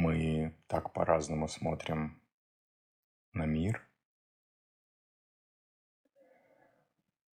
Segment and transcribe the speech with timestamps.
[0.00, 2.22] мы так по-разному смотрим
[3.34, 3.86] на мир.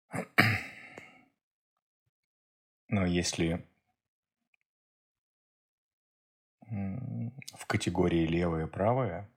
[2.89, 3.65] Но если
[6.69, 9.31] в категории левое и правое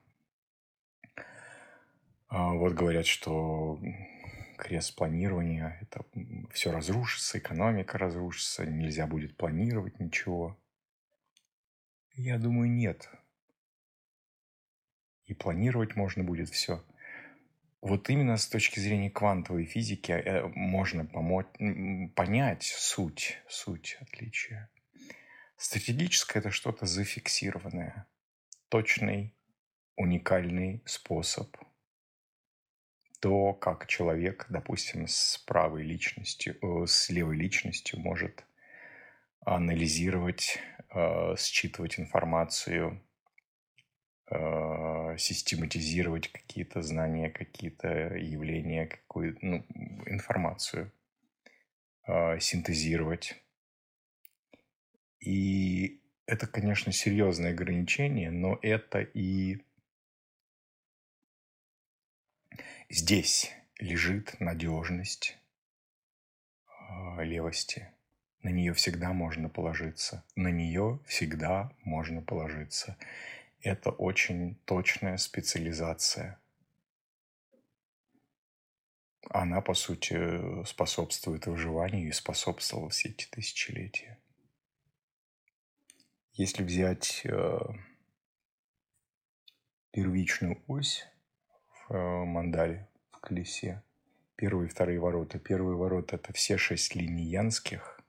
[2.28, 3.78] А вот говорят, что
[4.56, 6.04] крест планирования, это
[6.52, 10.58] все разрушится, экономика разрушится, нельзя будет планировать ничего.
[12.14, 13.10] Я думаю, нет.
[15.26, 16.84] И планировать можно будет все.
[17.82, 21.46] Вот именно с точки зрения квантовой физики э, можно помочь,
[22.14, 24.70] понять суть, суть отличия.
[25.56, 28.06] Стратегическое– это что-то зафиксированное,
[28.70, 29.34] точный,
[29.96, 31.54] уникальный способ–
[33.22, 38.44] то, как человек, допустим, с правой личностью, э, с левой личностью может
[39.46, 40.58] анализировать,
[40.90, 43.00] э, считывать информацию,
[45.18, 49.64] систематизировать какие-то знания, какие-то явления, какую ну,
[50.06, 50.90] информацию,
[52.40, 53.34] синтезировать.
[55.20, 59.60] И это, конечно, серьезное ограничение, но это и
[62.94, 65.38] Здесь лежит надежность
[66.68, 67.88] а, левости.
[68.42, 70.22] На нее всегда можно положиться.
[70.36, 72.98] На нее всегда можно положиться.
[73.62, 76.40] Это очень точная специализация.
[79.30, 84.20] Она, по сути, способствует выживанию и способствовала все эти тысячелетия.
[86.32, 87.58] Если взять э,
[89.92, 91.06] первичную ось
[91.86, 93.82] в э, мандале, в колесе.
[94.34, 95.38] Первые и вторые ворота.
[95.38, 98.00] Первые ворота– это все шесть линий янских,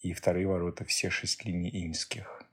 [0.00, 2.43] и вторые ворота– все шесть линий иньских.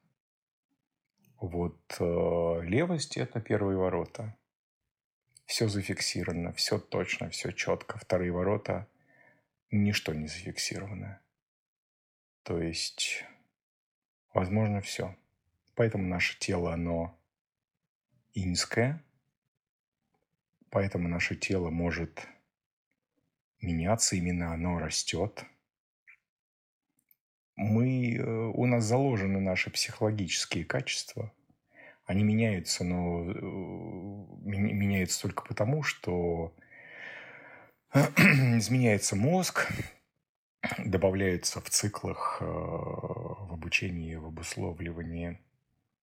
[1.42, 4.38] Вот э, левость– это первые ворота.
[5.46, 7.98] Все зафиксировано, все точно, все четко.
[7.98, 8.88] Вторые ворота–
[9.72, 11.20] ничто не зафиксировано.
[12.44, 13.26] То есть,
[14.34, 15.18] возможно, все.
[15.76, 17.20] Поэтому наше тело, оно
[18.34, 19.04] инское–
[20.72, 22.26] Поэтому наше тело может
[23.60, 25.44] меняться, именно оно растет.
[27.58, 31.34] Мы, э, у нас заложены наши психологические качества.
[32.12, 33.34] Они меняются, но э,
[34.44, 36.54] меняются только потому, что
[37.94, 39.72] изменяется мозг,
[40.78, 45.40] добавляется в циклах, э, в обучении, в обусловливании,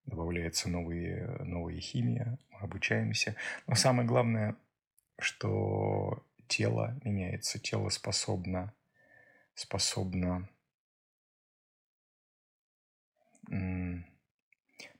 [0.07, 3.35] добавляется новые, новая химия, обучаемся.
[3.67, 4.55] Но самое главное,
[5.19, 8.73] что тело меняется, тело способно,
[9.53, 10.49] способно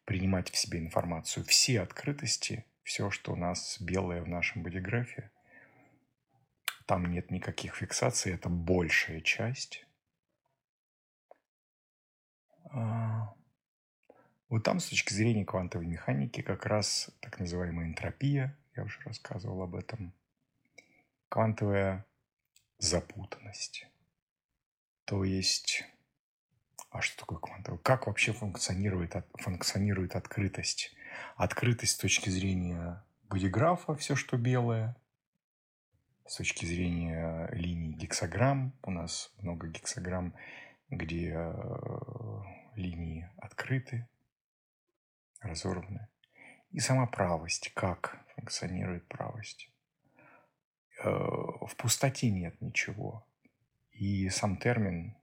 [0.09, 1.45] принимать в себе информацию.
[1.45, 5.29] Все открытости, все, что у нас белое в нашем бодиграфе,
[6.87, 9.85] там нет никаких фиксаций, это большая часть,
[12.71, 13.35] А,
[14.49, 19.61] вот там с точки зрения квантовой механики как раз так называемая энтропия, я уже рассказывал
[19.61, 20.11] об этом,
[21.29, 22.07] квантовая
[22.79, 23.87] запутанность.
[25.05, 25.83] То есть,
[26.89, 27.79] а что такое квантовая?
[27.79, 30.95] Как вообще функционирует, функционирует открытость?
[31.35, 34.95] Открытость с точки зрения бодиграфа, все, что белое,
[36.25, 40.33] с точки зрения линий гексограмм, у нас много гексограмм,
[40.89, 42.41] где э,
[42.75, 44.07] линии открыты,
[45.41, 46.07] разорваны.
[46.71, 49.71] И сама правость, как функционирует правость.
[51.03, 53.25] Э, в пустоте нет ничего.
[53.91, 55.15] И сам термин,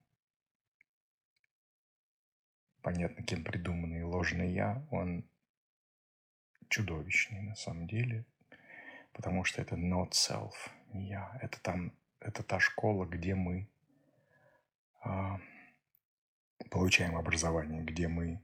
[2.87, 5.29] понятно, кем придуманный ложный «я», он
[6.69, 8.25] чудовищный на самом деле,
[9.13, 10.53] потому что это not self,
[10.93, 11.37] не я.
[11.43, 13.69] Это там, это та школа, где мы
[15.03, 15.41] а,
[16.71, 18.41] получаем образование, где мы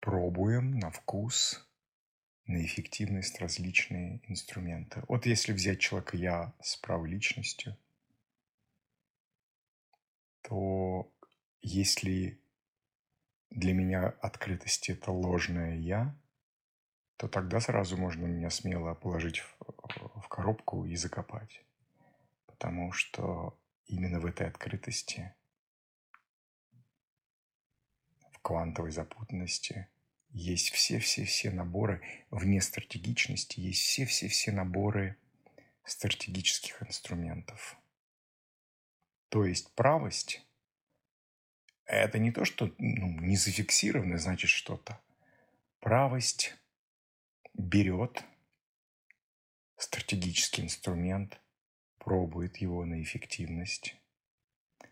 [0.00, 1.70] пробуем на вкус,
[2.46, 5.04] на эффективность различные инструменты.
[5.06, 7.76] Вот если взять человека «я» с правой личностью,
[10.42, 11.08] то
[11.62, 12.40] если
[13.50, 16.14] для меня открытость– это ложное «я»,
[17.16, 19.56] то тогда сразу можно меня смело положить в,
[20.20, 21.64] в коробку и закопать.
[22.46, 25.34] Потому что именно в этой открытости,
[28.30, 29.88] в квантовой запутанности
[30.30, 35.16] есть все-все-все наборы, вне стратегичности есть все-все-все наборы
[35.84, 37.76] стратегических инструментов.
[39.30, 40.44] То есть правость–
[41.96, 45.00] это не то, что ну, не зафиксировано, значит что-то.
[45.80, 46.54] Правость
[47.54, 48.24] берет
[49.76, 51.40] стратегический инструмент,
[51.98, 53.96] пробует его на эффективность,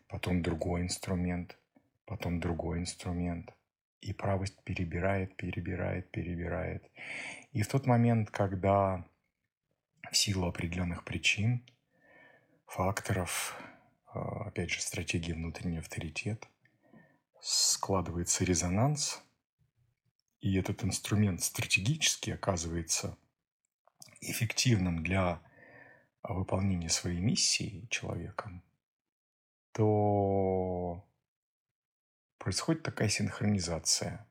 [0.07, 1.57] потом другой инструмент,
[2.05, 3.53] потом другой инструмент,
[4.01, 6.89] и правость перебирает, перебирает, перебирает.
[7.51, 9.05] И в тот момент, когда
[10.11, 11.63] в силу определенных причин,
[12.65, 13.59] факторов,
[14.07, 16.47] а, опять же, стратегии внутренний авторитет,
[17.41, 19.21] складывается резонанс,
[20.39, 23.17] и этот инструмент стратегически оказывается
[24.21, 25.41] эффективным для
[26.23, 28.63] выполнения своей миссии человеком,
[29.71, 31.07] то
[32.37, 34.27] происходит такая синхронизация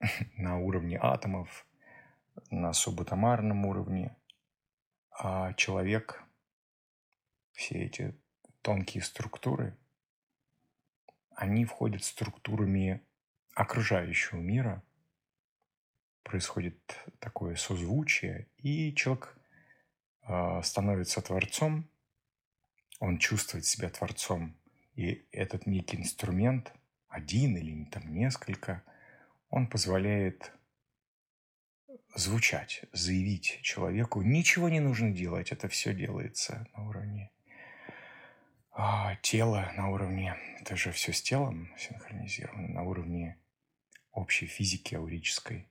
[0.36, 1.66] на уровне атомов,
[2.50, 4.16] на субатомарном уровне,
[5.10, 6.22] а человек,
[7.52, 8.20] все эти
[8.62, 9.78] тонкие структуры,
[11.36, 13.02] они входят структурами
[13.54, 14.82] окружающего мира–
[16.24, 19.38] происходит такое созвучие, и человек
[20.26, 21.88] э, становится творцом,
[22.98, 24.56] он чувствует себя творцом,
[24.96, 26.72] и этот некий инструмент,
[27.08, 28.82] один или там несколько,
[29.50, 30.52] он позволяет
[32.16, 37.30] звучать, заявить человеку, ничего не нужно делать, это все делается на уровне
[38.76, 43.38] а, тела, на уровне, это же все с телом синхронизировано, на уровне
[44.10, 45.68] общей физики аурической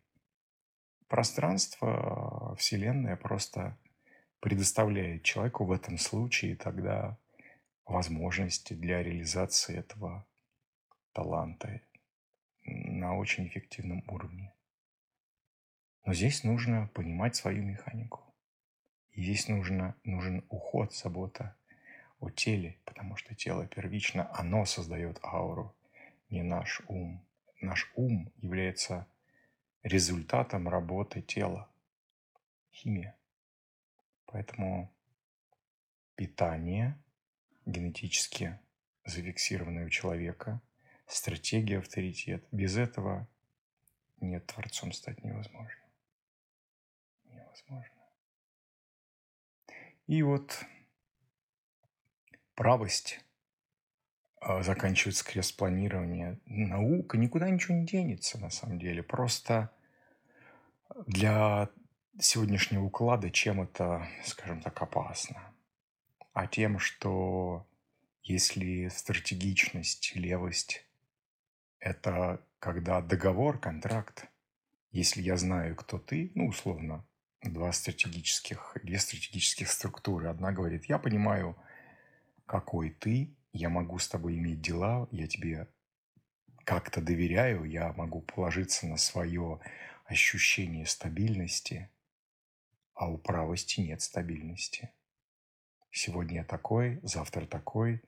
[1.07, 3.77] пространство, Вселенная просто
[4.39, 7.17] предоставляет человеку в этом случае тогда
[7.85, 10.25] возможности для реализации этого
[11.11, 11.81] таланта
[12.63, 14.53] на очень эффективном уровне.
[16.05, 18.33] Но здесь нужно понимать свою механику.
[19.11, 21.57] И здесь нужно, нужен уход, забота
[22.23, 25.75] о теле, потому что тело первично, оно создает ауру,
[26.29, 27.21] не наш ум.
[27.61, 29.07] Наш ум является
[29.83, 31.69] результатом работы тела.
[32.71, 33.15] Химия.
[34.25, 34.91] Поэтому
[36.15, 36.97] питание
[37.65, 38.59] генетически
[39.05, 40.61] зафиксированное у человека,
[41.07, 42.45] стратегия, авторитет.
[42.51, 43.27] Без этого
[44.21, 45.83] нет, творцом стать невозможно.
[47.25, 48.01] Невозможно.
[50.07, 50.65] И вот
[52.55, 53.19] правость
[54.39, 56.39] а, заканчивается крест планирования.
[56.45, 59.03] Наука никуда ничего не денется, на самом деле.
[59.03, 59.71] Просто
[61.07, 61.69] для
[62.19, 65.53] сегодняшнего уклада чем это, скажем так, опасно?
[66.33, 67.67] А тем, что
[68.21, 70.85] если стратегичность, левость–
[71.79, 74.25] это когда договор, контракт,
[74.91, 77.05] если я знаю, кто ты, ну, условно,
[77.41, 80.29] два стратегических, две стратегических структуры.
[80.29, 81.57] Одна говорит, я понимаю,
[82.45, 85.67] какой ты, я могу с тобой иметь дела, я тебе
[86.63, 89.59] как-то доверяю, я могу положиться на свое
[90.05, 91.89] ощущение стабильности,
[92.93, 94.91] а у правости нет стабильности.
[95.91, 98.01] Сегодня я такой, завтра такой,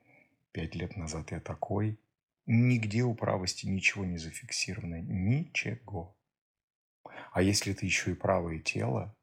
[0.51, 1.99] пять лет назад я такой,
[2.47, 5.01] Нигде у правости ничего не зафиксировано.
[5.01, 6.15] Ничего.
[7.31, 9.15] А если это еще и правое тело,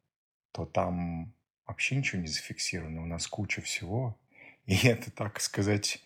[0.50, 1.32] то там
[1.64, 3.02] вообще ничего не зафиксировано.
[3.02, 4.18] У нас куча всего.
[4.66, 6.02] И это, так сказать,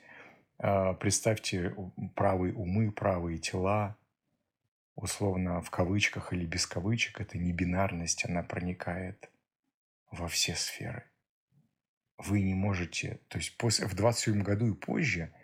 [0.58, 1.74] а, представьте,
[2.14, 3.96] правые умы, правые тела,
[4.94, 9.30] условно в кавычках или без кавычек, это не бинарность, она проникает
[10.10, 11.04] во все сферы.
[12.18, 15.34] Вы не можете, то есть после, в 27 году и позже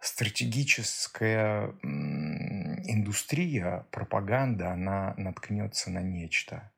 [0.00, 6.70] стратегическая индустрия, пропаганда, она наткнется на нечто.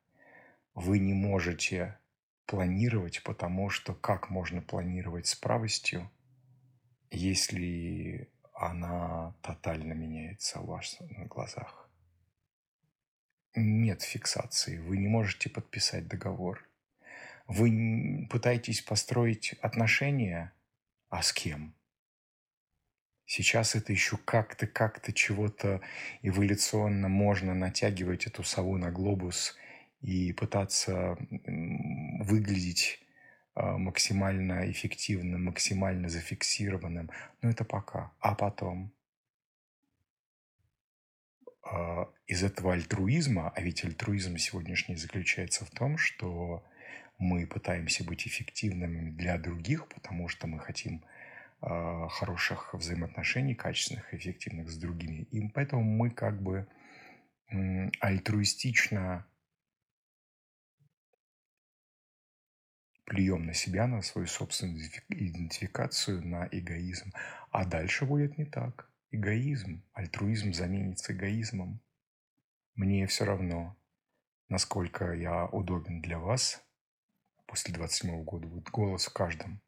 [0.73, 1.97] Вы не можете
[2.47, 6.09] планировать, потому что как можно планировать с правостью,
[7.11, 11.89] если она тотально меняется у вас на глазах?
[13.55, 16.67] Нет фиксации, вы не можете подписать договор.
[17.47, 20.53] Вы пытаетесь построить отношения,
[21.09, 21.75] а с кем?
[23.25, 25.81] Сейчас это еще как-то, как-то чего-то
[26.21, 29.55] эволюционно можно натягивать эту сову на глобус
[30.01, 32.99] и пытаться выглядеть
[33.55, 37.09] а, максимально эффективным, максимально зафиксированным.
[37.41, 38.11] Но это пока.
[38.19, 38.93] А потом
[41.63, 46.63] а, из этого альтруизма, а ведь альтруизм сегодняшний заключается в том, что
[47.17, 51.03] мы пытаемся быть эффективными для других, потому что мы хотим–
[51.59, 55.23] а, хороших взаимоотношений, качественных эффективных с другими.
[55.31, 56.67] И поэтому мы как бы
[57.99, 59.25] альтруистично
[63.07, 67.11] плюем на себя, на свою собственную идентификацию, на эгоизм.
[67.49, 68.87] А дальше будет не так.
[69.09, 71.81] Эгоизм, альтруизм заменится эгоизмом.
[72.75, 73.75] Мне все равно,
[74.49, 76.63] насколько я удобен для вас.
[77.47, 79.61] После 27 года будет голос в каждом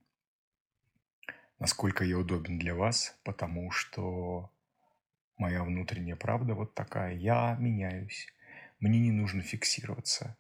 [1.60, 4.52] насколько я удобен для вас, потому что
[5.38, 7.14] моя внутренняя правда вот такая.
[7.14, 8.28] Я меняюсь.
[8.80, 10.38] Мне не нужно фиксироваться.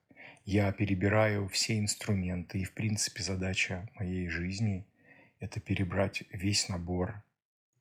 [0.52, 4.84] Я перебираю все инструменты, и, в принципе, задача моей жизни–
[5.40, 7.22] это перебрать весь набор,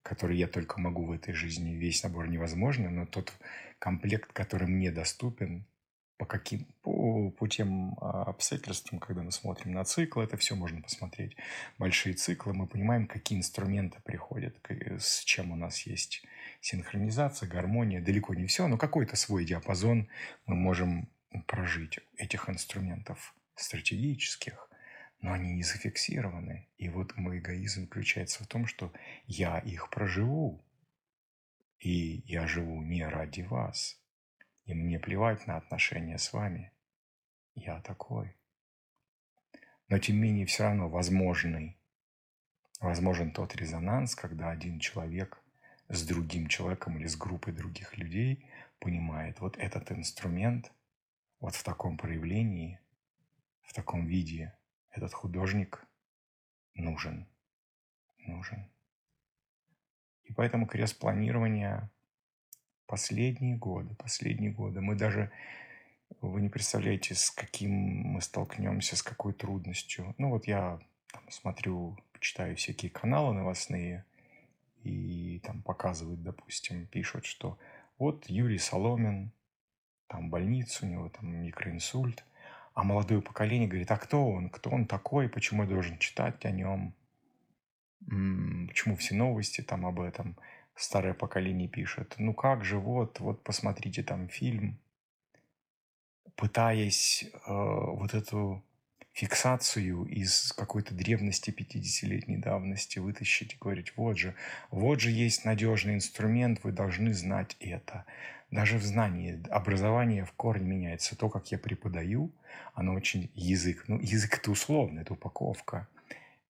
[0.03, 1.71] который я только могу в этой жизни.
[1.71, 3.33] Весь набор невозможно, но тот
[3.79, 5.65] комплект, который мне доступен,
[6.19, 10.83] по каким по, по тем а, обстоятельствам, когда мы смотрим на циклы, это все можно
[10.83, 11.39] посмотреть.
[11.79, 14.55] Большие циклы, мы понимаем, какие инструменты приходят,
[14.99, 16.23] с чем у нас есть
[16.61, 20.11] синхронизация, гармония, далеко не все, но какой-то свой диапазон
[20.45, 21.09] мы можем
[21.47, 24.71] прожить этих инструментов стратегических,
[25.21, 26.69] но они не зафиксированы.
[26.77, 28.93] И вот мой эгоизм заключается в том, что
[29.27, 30.65] я их проживу,
[31.81, 34.01] и я живу не ради вас,
[34.65, 36.73] и мне плевать на отношения с вами.
[37.55, 38.37] Я такой.
[39.89, 41.77] Но тем не менее все равно возможный,
[42.81, 45.43] возможен тот резонанс, когда один человек
[45.89, 48.47] с другим человеком или с группой других людей
[48.79, 50.71] понимает, вот этот инструмент,
[51.41, 52.81] вот в таком проявлении,
[53.63, 54.57] в таком виде
[54.91, 55.87] этот художник
[56.75, 57.27] нужен.
[58.19, 58.71] Нужен.
[60.25, 61.91] И поэтому крест планирования
[62.89, 64.81] Последние годы, последние годы.
[64.81, 65.31] Мы даже,
[66.23, 70.15] вы не представляете, с каким мы столкнемся, с какой трудностью.
[70.17, 70.81] Ну вот я
[71.13, 74.07] там, смотрю, читаю всякие каналы новостные,
[74.85, 77.59] и там показывают, допустим, пишут, что
[77.99, 79.33] вот Юрий Соломин,
[80.09, 82.25] там больница, у него там микроинсульт,
[82.75, 86.51] а молодое поколение говорит, а кто он, кто он такой, почему я должен читать о
[86.51, 86.95] нем,
[88.01, 90.37] почему все новости там об этом
[90.77, 92.15] старое поколение пишет.
[92.19, 94.79] Ну как же, вот, вот посмотрите там фильм,
[96.37, 98.63] пытаясь э, вот эту
[99.13, 104.37] фиксацию из какой-то древности 50-летней давности вытащить и говорить, вот же,
[104.71, 108.05] вот же есть надежный инструмент, вы должны знать это.
[108.51, 111.17] Даже в знании образование в корне меняется.
[111.17, 112.33] То, как я преподаю,
[112.75, 113.85] оно очень язык.
[113.89, 115.87] Ну, язык это условно, это упаковка.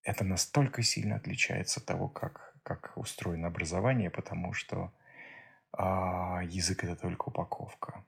[0.02, 4.93] Это настолько сильно отличается от того, как как устроено образование, потому что
[5.73, 8.05] а, язык это только упаковка.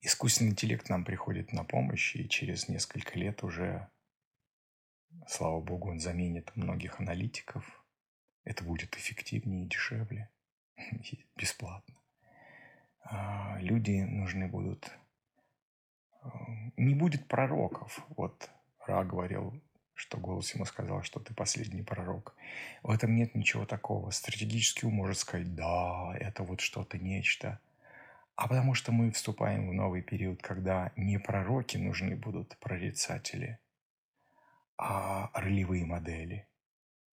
[0.00, 3.90] Искусственный интеллект нам приходит на помощь, и через несколько лет уже,
[5.28, 7.84] слава богу, он заменит многих аналитиков.
[8.44, 10.30] Это будет эффективнее и дешевле,
[10.76, 12.01] и бесплатно.
[13.04, 14.90] А, люди нужны будут...
[16.22, 16.28] А,
[16.76, 18.04] не будет пророков.
[18.16, 18.50] Вот
[18.86, 19.60] Ра говорил,
[19.94, 22.34] что голос ему сказал, что ты последний пророк.
[22.82, 24.10] В этом нет ничего такого.
[24.10, 27.60] Стратегический ум может сказать, да, это вот что-то, нечто.
[28.34, 33.58] А потому что мы вступаем в новый период, когда не пророки нужны будут, прорицатели,
[34.76, 36.48] а ролевые модели.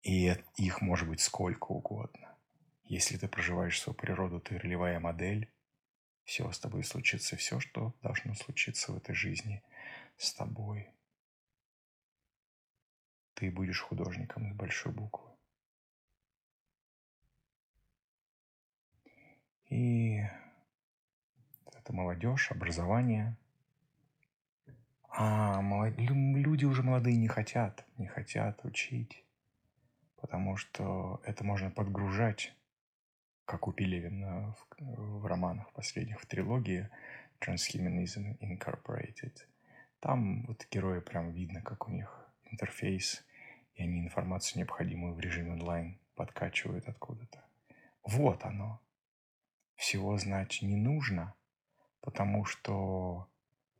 [0.02, 2.36] И их может быть сколько угодно.
[2.84, 5.50] Если ты проживаешь свою природу, ты ролевая модель.
[6.26, 9.62] Все с тобой случится, все, что должно случиться в этой жизни
[10.16, 10.90] с тобой.
[13.34, 15.30] Ты будешь художником с большой буквы.
[19.68, 20.18] И
[21.72, 23.36] это молодежь, образование.
[25.08, 25.94] А молод...
[25.96, 29.24] люди уже молодые не хотят, не хотят учить,
[30.16, 32.52] потому что это можно подгружать,
[33.46, 36.90] как у Пелевина в, в романах последних, в трилогии
[37.40, 39.36] Transhumanism Incorporated.
[40.00, 43.24] Там вот герои прям видно, как у них интерфейс,
[43.74, 47.44] и они информацию необходимую в режиме онлайн подкачивают откуда-то.
[48.02, 48.80] Вот оно.
[49.76, 51.34] Всего знать не нужно,
[52.00, 53.28] потому что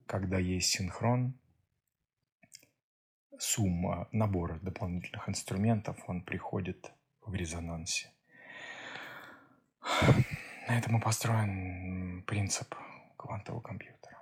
[0.06, 1.34] когда есть синхрон,
[3.38, 6.92] сумма набора дополнительных инструментов, он приходит
[7.22, 8.12] в резонансе.
[10.68, 12.74] На этом и построен принцип
[13.16, 14.15] квантового компьютера